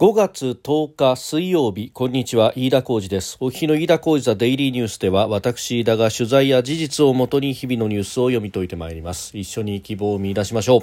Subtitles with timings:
[0.00, 2.54] 5月10日水曜日こんにちは。
[2.56, 3.36] 飯田浩二です。
[3.38, 9.36] お日の飯田浩二ザデイリーニュースでは私飯田が取材や事実をもとに日々のニュースを読み解いてまいります。
[9.36, 10.80] 一緒に希望を見出しましょう。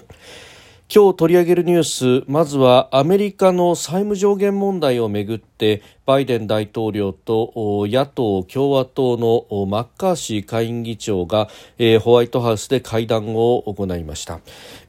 [0.90, 7.52] 今日取り上げるニュースまずはアメリカの債務上限問題をめぐってバイデン大統領と
[7.90, 14.40] 野党・共和党のマッカーシー下院議長が、えー、ホワイトハウスで会談を行いました、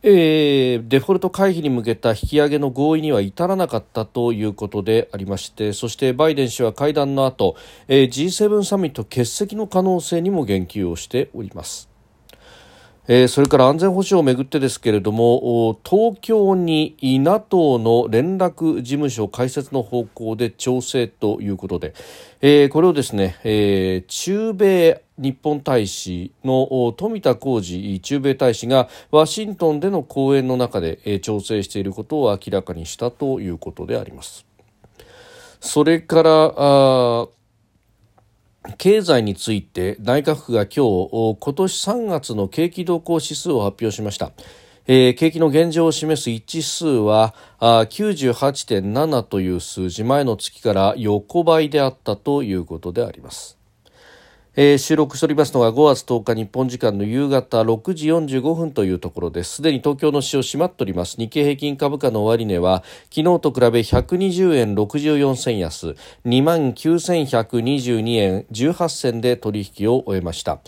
[0.05, 7.57] えー、デフォルト回避に向けた引き上げの合意には至らなかったということでありましてそしてバイデン氏は会談の後、
[7.89, 11.88] えー、G7 サミット欠席の可能性にも言及をしております。
[13.11, 21.95] えー、それから安全保障をめぐってですけれども東京に NATO の連絡事務所開設の方向で調整ということで、
[22.43, 34.47] えー、これをですね、えー、中米日本大使の富田浩二駐米大使がワシントンでの講演の中で、調整していることを明らかにしたということであります。
[35.61, 37.29] それから
[38.77, 44.33] 経済について内閣府が今日今年3月の景気動向指数を発表しました、
[44.87, 53.58] えー、景気の現状を示す一致数はあ98.7という数字前の月から横ばいであったということであります。
[54.61, 59.55] えー、収録しておりますのが5月10日日本時間の夕方6時45分というところです。
[59.55, 61.17] すでに東京の市場閉まっております。
[61.17, 65.95] 日経平均株価の終値は昨日と比べ120円64銭安。
[66.27, 70.59] 2万9122円18銭で取引を終えました、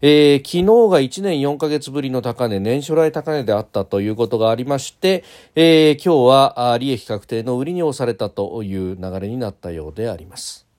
[0.00, 5.24] えー、昨日が1年4ヶ月ぶりの高値年初来高値であったということがありまして、
[5.56, 10.69] えー、今日は利益確定の売りに押されたという流れになったようであります。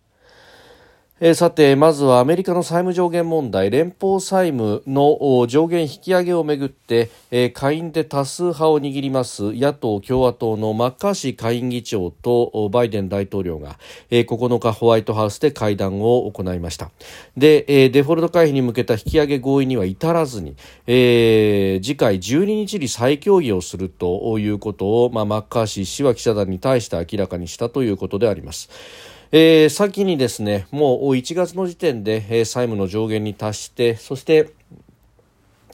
[1.23, 13.77] え、さてまずはアメリカの債務上限問題連邦債務の上限引き上げをめぐって、えー、下院で多数派を握ります野党・共和党のマッカーシー下院議長とバイデン大統領が、
[14.09, 16.89] えー、9日ホワイトハウスで会談を行いました。
[17.37, 20.55] で、え、デフォルト回避に向けた引き上げ合意には至らずに、
[20.87, 29.10] え、次回12日に再協議をするということを、まあ、マッカーシー氏は記者団に対して明らかにしたということであります。
[29.31, 34.53] えー、先にですねもう1月の時点で、えー、債務の上限に達してそして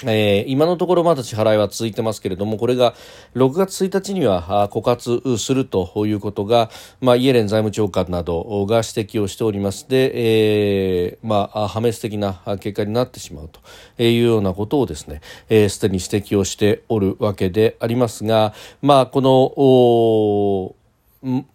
[0.06, 2.94] えー、今のところまだ支払いは続いてますけれどもこれが
[3.36, 6.70] 6月1日には枯渇するということが、
[7.02, 9.90] まあ、イエレン財務長官などが指摘をしております。
[9.90, 10.12] で、
[11.06, 13.60] えー、まあ、破滅的な結果になってしまうと
[14.04, 15.22] いうようなことをですね
[15.70, 20.76] すで、に指摘をしておるわけでありますが、まあ、こ
[21.24, 21.48] の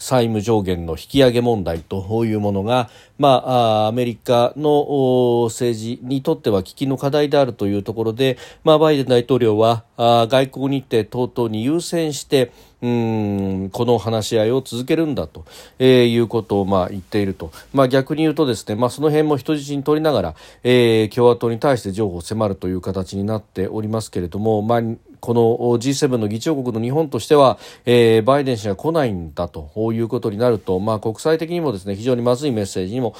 [0.00, 12.50] 債務上限の引き上げ問題というものが、まあ、アメリカの政治にとっては危機の課題であるというところで、まあ、バイデン大統領は外交日程等々に優先して
[12.82, 15.44] うんこの話し合いを続けるんだと、
[15.78, 24.80] えー、いうことをまあ言っていると、まあ、逆に言うとですね、まあ、その辺も人質に取りながら、えー、共和党に対して譲歩を迫るという形になっておりますけれども、まあ、
[25.20, 25.42] この
[25.78, 33.14] G7 の議長国の日本としては、えー、バイデン氏が来ないんだということになると、まあ、国際的にもですね非常にまずいメッセージにも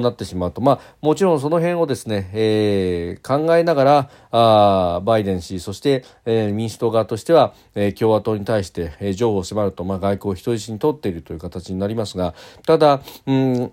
[0.00, 12.34] なってしまうと、まあ、もちろんその辺をですね、えー、考えながらあバイデン氏そして、えー、民主党側としては、えー、共和党に対して、えー、譲歩を迫ると、まあ、外交を人質に取っているという形になりますが
[12.66, 13.72] ただ、うん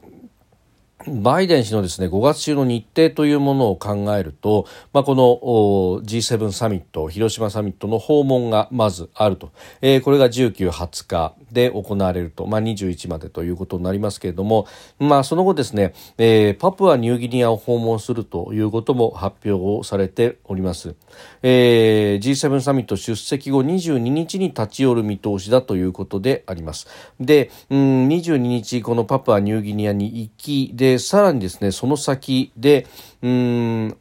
[1.07, 14.67] バイデン氏のですね5月中の日程というものを考えると、まあ、この G7 サミット広島サミットの訪問がまずあると、えー、これが19、20日で行われると、まあ、21までということになりますけれども、
[14.99, 20.95] まあ、その後ですね、えー、パプアニューギニアを訪問するということも発表をされております、
[21.41, 26.87] えー、G7 サミット出席後22日に立ち寄る見通しだということであります。
[27.19, 32.87] で、うん、22日このパプアニューギニアに行きでさらにですね、その先で、
[33.21, 33.97] うん、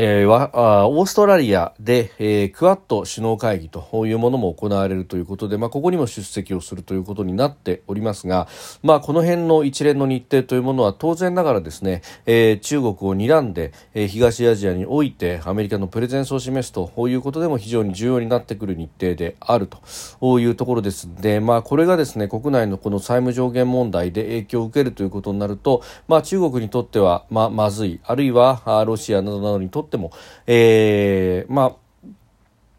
[0.00, 8.46] えー、オーストラリアで、えー、クアッド首脳会議というものも行われるということで、まあ、ここにも出席をするということになっておりますが、
[8.84, 21.12] まあ、この辺の一連の日程というものは当然ながらですね、えー、中国を睨んで、えー、東アジアにおいてアメリカのプレゼンスを示すということでも非常に重要になってくる日程であるというところです。
[21.20, 30.12] で、まあ、これがですね国内のこの債務上限問題で影響を受けるということになると、まあ、中国にとってはまあまずいあるいはロシアなどなどにとってっても、
[30.46, 31.87] えー、まあ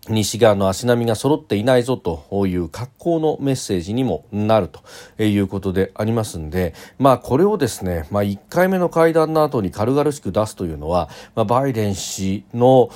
[0.10, 12.90] 西側の足並みが揃っていないぞという格好のメッセージにもなるということでありますんで、まあこれをですね、まあ1回目の会談の後に軽々しく出すというのは、まあバイデン氏の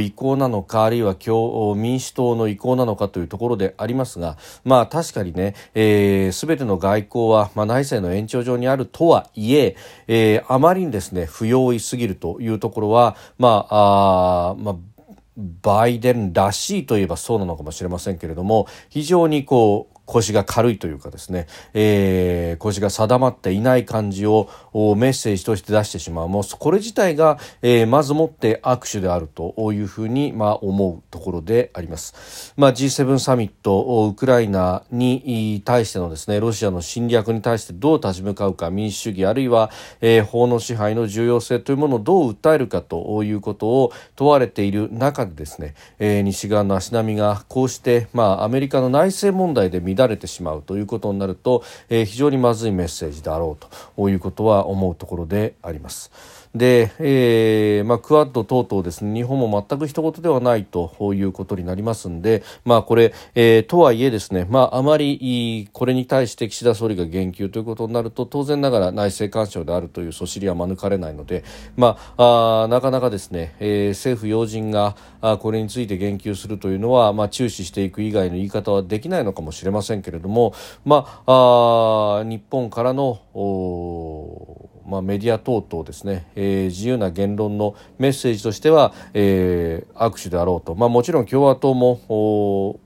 [0.00, 9.76] 意向なのか、あるいは共民主党の意向なのかというところでありますが、まあ確かにね、す、えー、べ、ての外交は、まあ内政の延長上にあるとはいえ、
[10.06, 14.93] えー、あまりにですね、不用意すぎるというところは、まあ、あまあ
[15.36, 26.28] バイデンらしいといえばそうなのかもしれませんけれども非常にこう腰が軽いというかですね、えー、腰が定まっていない感じをメッセージとして出してしまう。
[26.28, 32.52] もうこれ自体が、えー、まずもって握手であるというふうに、まあ、思うところであります。
[32.56, 56.43] まあ、G7 サミット、ウクライナに対してのですね、ロシアの侵略に対してどう立ち向かうか、民主主義あるいは、えー、法の支配の重要性というものをどう訴えるかということを問われている中でですね、えー、西側の足並みがこうして、まあ、アメリカの内政問題で乱れてしまうということになると、えー、非常にまずいメッセージだろうということは思うところであります。
[56.54, 71.42] で、えーまあ、クアッド等々ですね日本も全く一言ではないということになりますんで、まあ、これ、えー、とはいえですね、まあ、あまりこれに対して岸田総理が言及ということになると当然ながら内政干渉であるというそしりは免れないので、
[71.76, 80.54] まあ、あなかなかですね、えー、政府要人があこれについて言及するというのは、まあ、注視していく以外の言い方はできないのかもしれませんけれども、
[80.84, 92.80] まあ、あ日本からのおまあ、メディア等々ですね、えー、自由な言論のメッセージとしては、えー、握手であろうと、まあ、もちろん共和党も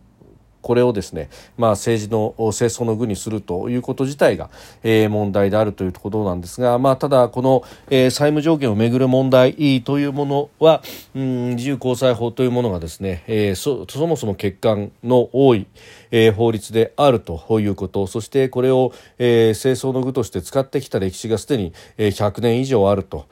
[0.60, 4.50] これをですね、まあ、政治の清掃の具にするということ自体が、
[4.82, 10.82] えー、問題であるということなんですが、まあ、ただ、この、えー、債務上限をめぐる問題というものは、
[11.14, 15.66] うん、自由交際法というものがですね、えー、そそもそも欠陥の多い、
[16.10, 18.06] えー、法律であるということ。
[18.06, 23.26] そしてこれを、えー、清掃の具として使ってきた歴史がすでに、えー、100年以上あると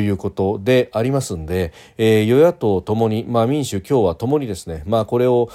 [0.00, 5.48] いうことでありますんで、えー、与野党ともに、まあ、民主共和ともにですね、まあ、これを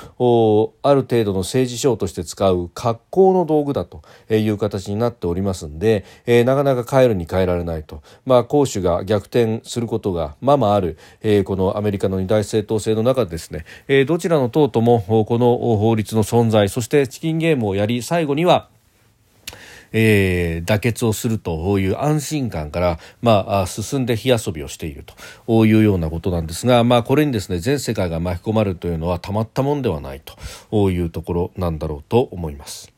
[0.81, 18.69] ある程度の政治ショーとして使う格好の道具だという形になっておりますんで、えー、なかなか変えるに変えられないと、まあ、攻守が逆転することがままある、えー、このアメリカの二大政党制の中でですね、えー、どちらの党ともこの法律の存在そしてチキンゲームをやり最後には
[19.91, 25.05] えー、妥結をするという安心感から、まあ、進んで火遊びをしている
[25.47, 30.21] というようなことなんですが、まあ、これにですね全世界が巻き込まれるというのはたまったもんではない
[30.69, 32.96] というところなんだろうと思います。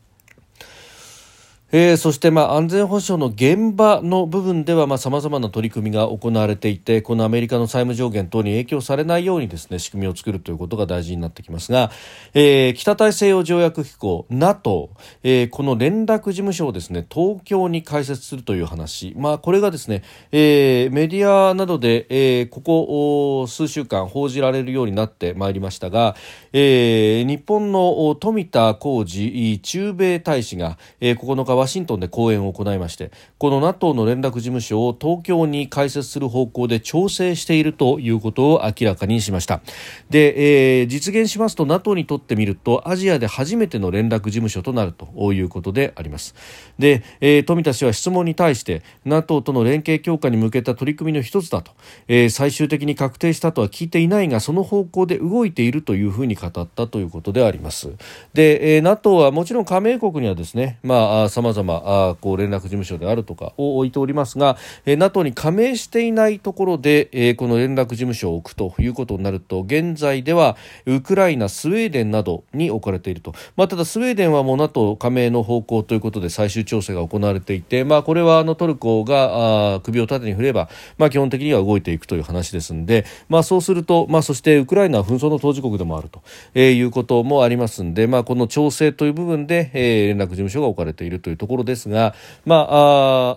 [1.72, 11.92] えー、そして、まあ、安全保障の現場の部分ではさまざ、まな取り組みが行われていてこのアメリカの債務上限等に影響されないようにですね仕組みを作るということが大事になってきますが、
[12.34, 14.90] えー、北大西洋条約機構 NATO、
[15.22, 20.02] えー、この連絡事務所をですね東京に開設するという話、まあ、これがですね、
[20.32, 26.16] えー、メディアなどで、えー、ここ数週間報じられるようになってまいりましたが、
[26.52, 39.62] えー、日本の富田浩二駐米大使が、えー、9日ワシントンで講演を行いましてこの NATO の連絡事務所を東京に開設する方向で調整しているということを明らかにしました。
[40.10, 46.36] で、えー、実現しますと NATO にとってみるとアジアで初めての連絡事務所となるということであります。
[46.78, 51.72] で、えー、富田氏は質問に対して NATO との連携強化に向けた取り組みの一つだと、
[52.08, 57.92] えー、最終的に確定したとは聞いていないがその方向で動いているというふうに語ったということであります。
[58.34, 86.22] で、えー、NATO はもちろん加盟国にはですねまあ様々あこう連絡事務所であるとかを置いておりますが、えー、NATO に加盟していないところで、えー、この連絡事務所を置くということになると現在ではウクライナスウェーデンなどに置かれていると、まあ、ただスウェーデンはもう NATO 加盟の方向ということで最終調整が行われていて、まあ、これはあのトルコがあ首を縦に振れば、まあ、基本的には動いていくという話ですので、まあ、そうすると、まあ、そしてウクライナは紛争の当事国でもあると、
[86.54, 92.14] えー、いうこともありますので、まあ、この調整という部分で、えー、連絡事務所が置かれているというところですが、
[92.46, 92.68] ま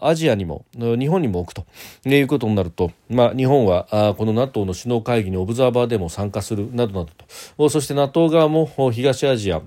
[0.03, 1.65] あ、アジアにも日本にも置くと
[2.07, 7.11] いうことになると、まあ、日本はあこの NATO の首脳会議にオブザーバーでも参加するなどなど
[7.57, 7.71] と。
[7.71, 9.63] そして NATO 側も東アジア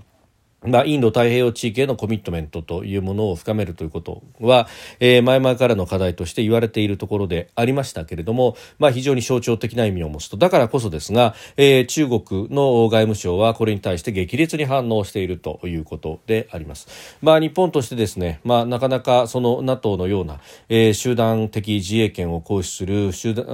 [0.68, 4.68] まあ、インド太平洋地域へのコミットメントというものを深めるということは、
[5.00, 16.88] えー、前々からの課題として言われているところでありましたけれども、まあ、非常に象徴的な意味を持つとだからこそですが、えー、中国の外務省はこれに対して激烈に反応しているということであります。
[17.22, 23.46] まあ、日本としてですね、まあ、なかなかその NATO のような、えー、集団的自衛権を行使する集団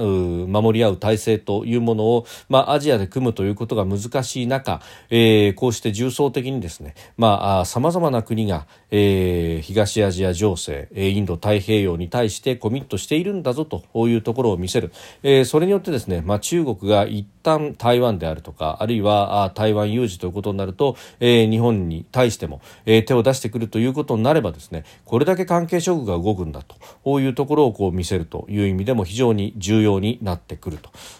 [0.50, 14.92] 守り合う体制というものを、まあ、アジアで組むということが難しい中、えー、こうして重層的にですねまあ、様々な国が、えー、東アジア情勢、インド太平洋に対してコミットしているんだぞというところを見せる、
[15.22, 26.62] えー、それによってですね、まあ、中国が一旦台湾であるとか、あるいは台湾有事ということになると、えー、日本に対しても、えー、手を出してくるということになればですね、これだけ関係諸国が動くんだ
[27.04, 30.78] というところをこう見せるという意味でも非常に重要になってくる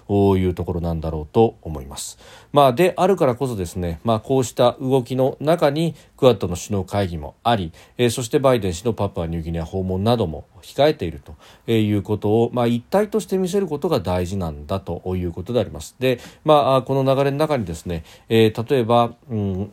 [0.09, 2.19] というところなんだろうと思います。
[2.53, 15.97] まあ、であるからこそですね、まあ、こうした動きの中にクアッドの首脳会議もあり、えー、そしてバイデン氏のパプアニューギニア訪問なども控えているということを、まあ、一体として見せることが大事なんだということであります。
[15.99, 19.73] で、まあ、この流れの中にですね、えー、例えば、うん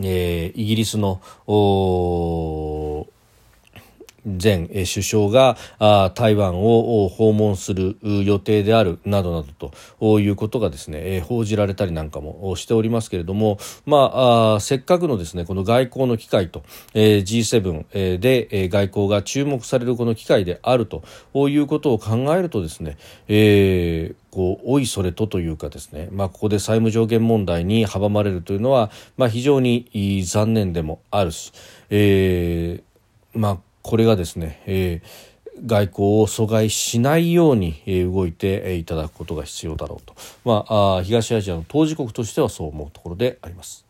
[0.00, 1.20] えー、イギリスの
[4.42, 5.56] 前首相が
[6.14, 16.62] 台湾を訪問する予定であるなどなどということがですね報じられたりなんかもしておりますけれども、まあ、せっかくのですねこの外交の機会と
[16.94, 21.02] G7 で外交が注目されるこの機会であると
[21.48, 22.96] いうことを考えるとですね、
[23.28, 31.52] えーこうおいそれとというかですね、まあ、ここで債務上限問題に阻まれるというのは、まあ、非常に残念でもあるし、
[31.90, 43.84] えーまあこれがですね、えー、外交を阻害しないように動いていただくことが必要だろうと、まあ、東アジアの当事国としてはそう思うところであります。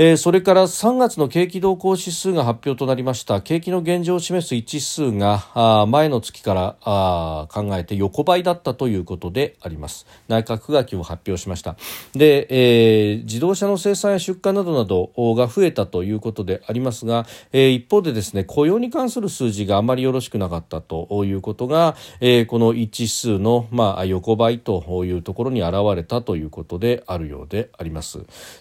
[0.00, 3.40] えー、それから3月の景気動向指数が発表となりました。
[3.42, 10.06] 景気の現状を示す一指数が前の月からあ考えて横ばいだったということであります。
[10.28, 11.76] 内閣府が今日発表しました。
[12.12, 28.20] で、えー、自動車の生産や出荷などなどが増えたということでありますが、えー、一方でですね雇用に関する数字があまりよろしくなかったということが、えー、この一指数の、まあ、横ばいというところに現れたということであるようであります。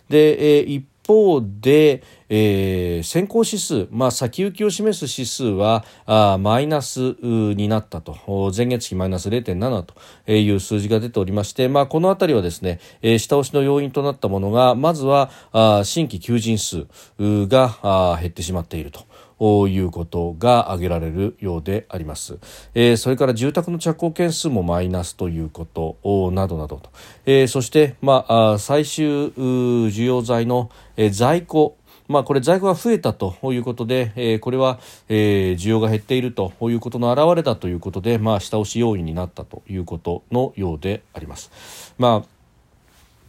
[0.09, 9.83] で、えー、方で、えー、先行指数、まあ、先行きを示す指数はあマイナスになったと前月比マイナス0.7
[10.25, 16.85] という数字が出ておりまして、まあ、この辺りはですね、えー、下押しの要因となったものがまずはあ新規求人数
[17.17, 19.06] が減ってしまっていると。
[19.39, 22.39] いうことが挙げられるようであります、
[22.73, 26.89] えー、それから住宅の着工件数もマイナスということなどなどと、
[27.25, 31.77] えー、そして、まあ、最終需要材の、えー、在庫。
[32.07, 34.79] まあ、これ在庫が増えたということで、えー、これは、
[35.09, 41.93] えー、需要が減っているということの表れだということで、まあ、下押し要因になったということのようであります。
[41.97, 42.36] まあ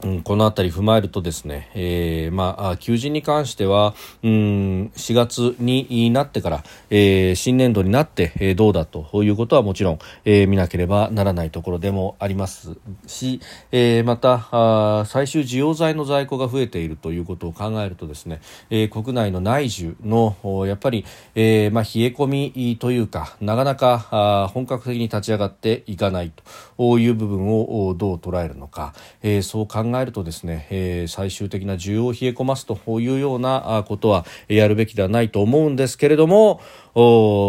[0.05, 12.76] うん、この辺り踏まえるとですね、えー、まあ、求人に関しては、うん、4月になってから、えー、新年度になって、えー、どうだということはもちろん、えー、見なければならないところでもあります
[13.07, 13.40] し、
[13.73, 18.40] えー、またあ、最終需要材の在庫が増えているということを考えるとですね、
[18.71, 20.37] えー、国内の内需の、
[20.67, 26.33] やっぱり、えー、まあ、冷え込みというか、なかなかあ本格的に立ち上がっていかない
[26.76, 36.61] という部分をどう捉えるのか、えー、そう考ええるとですね、えー、最終的な需要を冷え込ますというようなことはやるべきではないと思うんですけれども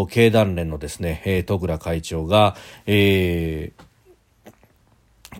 [0.10, 2.56] 経団連のですね、戸倉会長が、
[2.86, 3.89] えー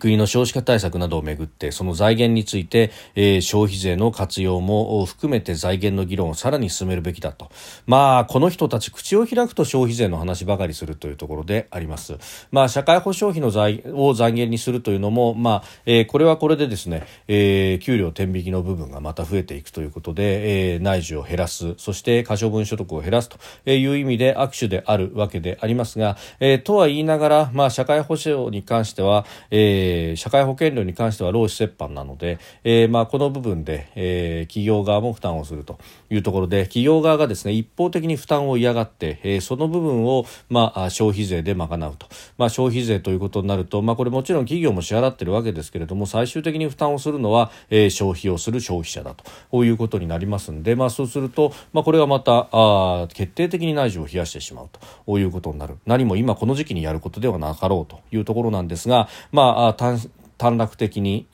[0.00, 7.50] 国の少子化対策などをめぐってその財源について、えー、消費税の活用も含めて財源の議論をさらに進めるべきだと。
[7.86, 12.16] まあこの人たち口を開くと消費税の話ばかりするというところであります。
[12.50, 23.38] まあ社会保障費の財を財源にするというのもまあ、えー、これはこれでですね、えー、給料天引きの部分がまた増えていくということで、えー、内需を減らすそして可処分所得を減らすと
[23.70, 35.78] いう意味で握手であるわけでありますが、えー、とは言いながらまあ社会保障に関しては、えーえー、社会保険料に関しては労使折半なので、えーまあ、この部分で、えー、企業側も負担をすると
[36.10, 42.06] いうところで企業側がですね一方的に負担を嫌がって、えー、その部分を、まあ、消費税で賄うと、
[42.38, 49.24] まあ、消費税ということになると、まあ、これもちろん企業も支払っているわけですけれども最終的に負担をするのは、えー、消費をする消費者だと。
[49.64, 54.68] いうことになりますので、まあ、そうすると、まあ、これはまたあ決定的に内需を冷やしてしまう
[55.06, 55.78] ということになる。
[55.86, 59.98] 何も今この時期にやることではなかろうというところなんですが、まあ、단
[60.40, 61.26] 短絡的に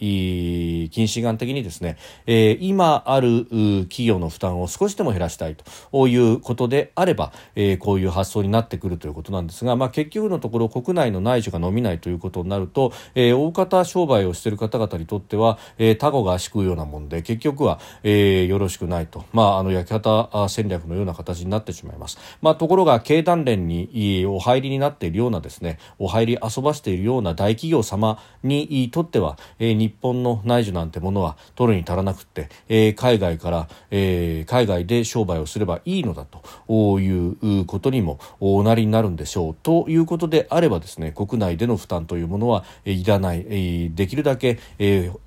[0.91, 1.97] 近視眼的にですね、
[2.27, 3.45] えー、今ある
[3.85, 22.19] 企業の負担を少しでも減らしたいということであれば、えー、こういう発想になってくるということなんですが、まあ、結局のところ国内の内需が伸びないということになると、えー、大方商売をしている方々にとっては、えー、タコが足食うようなもんで結局は、えー、よろしくないと、まあ、あの焼き方戦略のような形になってしまいます。
[22.43, 45.19] まあ、ところが経団連にお入りになっているようなですねお入り遊ばしているような大企業様にとっては、え、日本の内需なんてものは取るに足らなくて、え、海外から、え、海外で商売をすればいいのだということにもおなりになるんでしょうということであればですね国内での負担というものはいらない、できるだけ、えー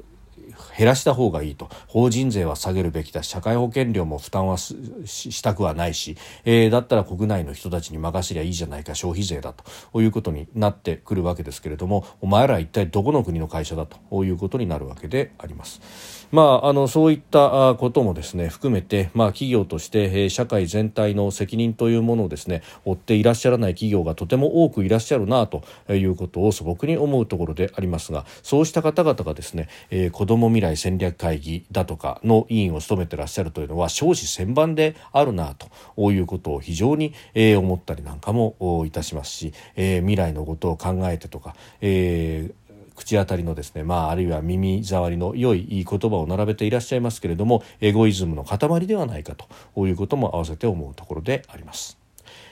[0.77, 1.69] 減らした方がいいと。
[1.87, 3.23] 法人税は下げるべきだ。
[3.23, 8.95] 社会保険料も負担はしたくはないし、えー、だったら国内の人たちに任せりゃいいじゃないか。
[8.95, 10.01] 消費税だと。
[10.01, 13.99] いうことになってくるわけですけれどもお前ら一体どこの国の会社だと。
[14.23, 16.19] いうことになるわけであります。
[16.31, 49.35] まあ、あのそういったこともですね含めて、まあ、企業としてえ社会全体の責任というものをですね負っていらっしゃらない企業がとても多くいらっしゃるなということを素朴に思うところでありますがそうした方々がですね、えー、子ども未来戦略会議だとかの委員を務めてらっしゃるというのは少子千万であるなということを非常に、えー、思ったりなんかもいたしますし、えー、未来のことを考えてとか、えー口当たりのですね、まあ、あるいは耳障りの良い言葉を並べていらっしゃいますけれどもエゴイズムの塊ではないか
[49.73, 51.98] ということも合わせて思うところであります。